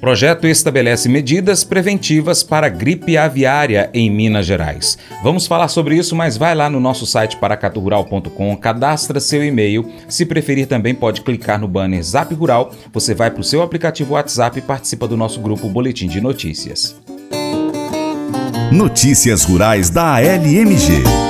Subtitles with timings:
[0.00, 4.96] Projeto estabelece medidas preventivas para gripe aviária em Minas Gerais.
[5.22, 9.90] Vamos falar sobre isso, mas vai lá no nosso site paracaturural.com, cadastra seu e-mail.
[10.08, 12.72] Se preferir, também pode clicar no banner Zap Rural.
[12.92, 16.94] Você vai para o seu aplicativo WhatsApp e participa do nosso grupo Boletim de Notícias.
[18.70, 21.27] Notícias Rurais da ALMG.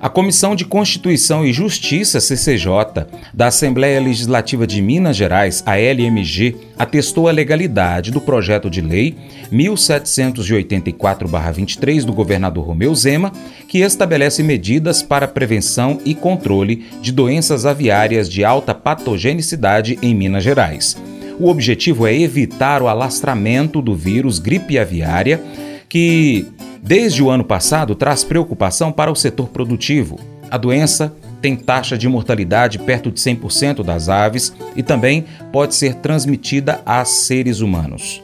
[0.00, 3.04] A Comissão de Constituição e Justiça, CCJ,
[3.34, 9.14] da Assembleia Legislativa de Minas Gerais, a LMG, atestou a legalidade do projeto de lei
[9.52, 13.30] 1784-23 do governador Romeu Zema,
[13.68, 20.42] que estabelece medidas para prevenção e controle de doenças aviárias de alta patogenicidade em Minas
[20.42, 20.96] Gerais.
[21.38, 25.42] O objetivo é evitar o alastramento do vírus gripe aviária,
[25.90, 26.46] que
[26.82, 30.18] desde o ano passado traz preocupação para o setor produtivo.
[30.50, 35.94] A doença tem taxa de mortalidade perto de 100% das aves e também pode ser
[35.94, 38.22] transmitida a seres humanos.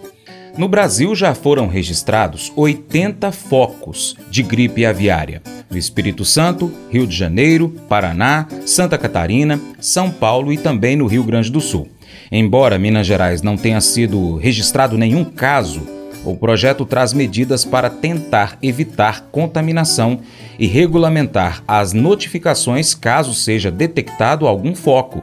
[0.56, 5.42] No Brasil já foram registrados 80 focos de gripe aviária.
[5.70, 11.24] No Espírito Santo, Rio de Janeiro, Paraná, Santa Catarina, São Paulo e também no Rio
[11.24, 11.88] Grande do Sul.
[12.32, 15.95] Embora Minas Gerais não tenha sido registrado nenhum caso
[16.32, 20.20] o projeto traz medidas para tentar evitar contaminação
[20.58, 25.22] e regulamentar as notificações caso seja detectado algum foco.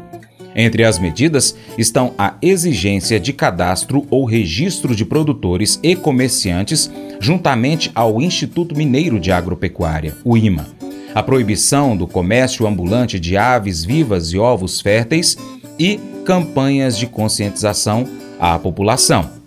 [0.56, 7.92] Entre as medidas estão a exigência de cadastro ou registro de produtores e comerciantes, juntamente
[7.96, 10.68] ao Instituto Mineiro de Agropecuária, o IMA,
[11.14, 15.38] a proibição do comércio ambulante de aves vivas e ovos férteis
[15.80, 18.08] e campanhas de conscientização
[18.40, 19.43] à população.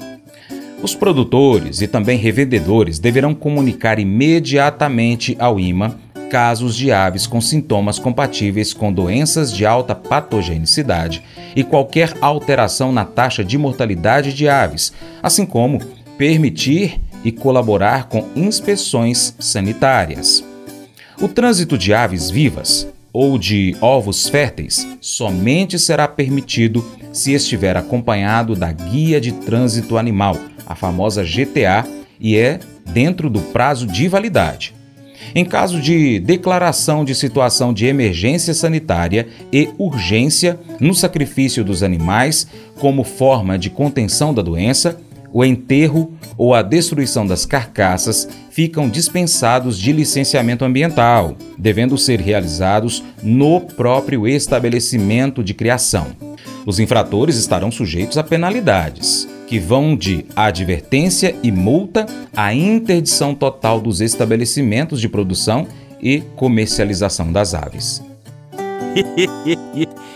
[0.83, 5.99] Os produtores e também revendedores deverão comunicar imediatamente ao IMA
[6.31, 11.23] casos de aves com sintomas compatíveis com doenças de alta patogenicidade
[11.55, 15.81] e qualquer alteração na taxa de mortalidade de aves, assim como
[16.19, 20.45] permitir e colaborar com inspeções sanitárias.
[21.21, 26.85] O trânsito de aves vivas ou de ovos férteis somente será permitido
[27.17, 31.87] se estiver acompanhado da Guia de Trânsito Animal a famosa GTA,
[32.21, 32.59] e é
[32.93, 34.75] dentro do prazo de validade.
[35.35, 42.47] Em caso de declaração de situação de emergência sanitária e urgência no sacrifício dos animais
[42.79, 44.99] como forma de contenção da doença,
[45.33, 53.03] o enterro ou a destruição das carcaças ficam dispensados de licenciamento ambiental, devendo ser realizados
[53.23, 56.09] no próprio estabelecimento de criação.
[56.67, 62.05] Os infratores estarão sujeitos a penalidades que vão de advertência e multa
[62.37, 65.69] à interdição total dos estabelecimentos de produção
[66.03, 68.03] e comercialização das aves.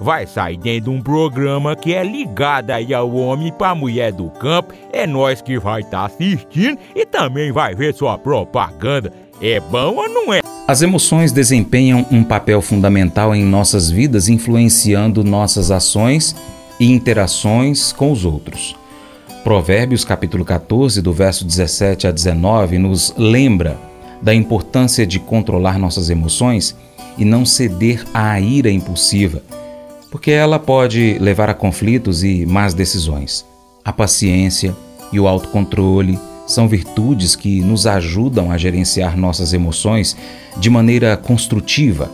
[0.00, 4.30] vai sair dentro de um programa que é ligado aí ao homem para mulher do
[4.30, 4.74] campo.
[4.92, 9.12] É nós que vai estar tá assistindo e também vai ver sua propaganda.
[9.40, 10.40] É bom ou não é?
[10.66, 16.34] As emoções desempenham um papel fundamental em nossas vidas, influenciando nossas ações
[16.80, 18.74] e interações com os outros.
[19.42, 23.78] Provérbios capítulo 14, do verso 17 a 19, nos lembra
[24.22, 26.74] da importância de controlar nossas emoções
[27.18, 29.42] e não ceder à ira impulsiva,
[30.14, 33.44] porque ela pode levar a conflitos e más decisões.
[33.84, 34.72] A paciência
[35.12, 36.16] e o autocontrole
[36.46, 40.16] são virtudes que nos ajudam a gerenciar nossas emoções
[40.56, 42.08] de maneira construtiva.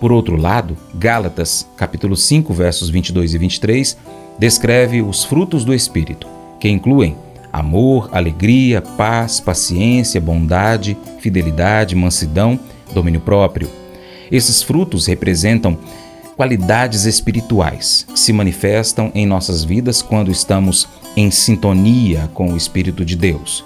[0.00, 3.96] Por outro lado, Gálatas, capítulo 5, versos 22 e 23,
[4.36, 6.26] descreve os frutos do espírito,
[6.58, 7.16] que incluem
[7.52, 12.58] amor, alegria, paz, paciência, bondade, fidelidade, mansidão,
[12.92, 13.70] domínio próprio.
[14.28, 15.78] Esses frutos representam
[16.36, 20.86] qualidades espirituais que se manifestam em nossas vidas quando estamos
[21.16, 23.64] em sintonia com o Espírito de Deus.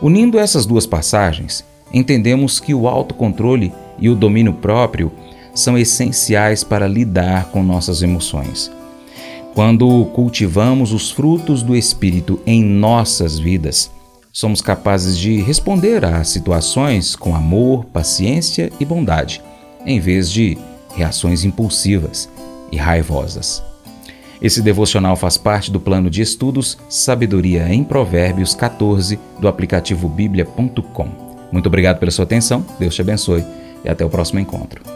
[0.00, 5.10] Unindo essas duas passagens, entendemos que o autocontrole e o domínio próprio
[5.54, 8.70] são essenciais para lidar com nossas emoções.
[9.54, 13.90] Quando cultivamos os frutos do Espírito em nossas vidas,
[14.30, 19.42] somos capazes de responder às situações com amor, paciência e bondade,
[19.86, 20.58] em vez de
[20.96, 22.28] reações impulsivas
[22.72, 23.62] e raivosas.
[24.40, 31.08] Esse devocional faz parte do plano de estudos Sabedoria em Provérbios 14 do aplicativo bíblia.com.
[31.52, 33.44] Muito obrigado pela sua atenção, Deus te abençoe
[33.84, 34.95] e até o próximo encontro.